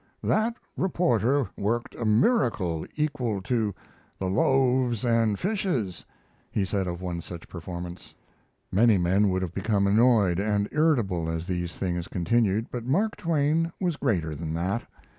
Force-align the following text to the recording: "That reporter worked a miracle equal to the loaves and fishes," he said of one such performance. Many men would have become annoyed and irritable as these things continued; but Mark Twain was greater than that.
"That 0.23 0.57
reporter 0.77 1.47
worked 1.55 1.93
a 1.93 2.05
miracle 2.05 2.87
equal 2.95 3.39
to 3.43 3.75
the 4.17 4.25
loaves 4.25 5.05
and 5.05 5.37
fishes," 5.37 6.05
he 6.51 6.65
said 6.65 6.87
of 6.87 7.03
one 7.03 7.21
such 7.21 7.47
performance. 7.47 8.15
Many 8.71 8.97
men 8.97 9.29
would 9.29 9.43
have 9.43 9.53
become 9.53 9.85
annoyed 9.85 10.39
and 10.39 10.67
irritable 10.71 11.29
as 11.29 11.45
these 11.45 11.77
things 11.77 12.07
continued; 12.07 12.65
but 12.71 12.83
Mark 12.83 13.15
Twain 13.15 13.71
was 13.79 13.95
greater 13.95 14.33
than 14.33 14.55
that. 14.55 14.87